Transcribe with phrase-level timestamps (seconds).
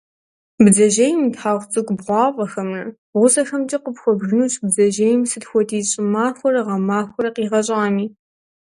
[0.63, 8.07] Бдзэжьейм и тхьэгъу цӏыкӏу бгъуафӏэхэмрэ, бгъузэхэмкӏэ къыпхуэбжынущ бдзэжьейм сыт хуэдиз щӏымахуэрэ гъэмахуэрэ къигъэщӏами.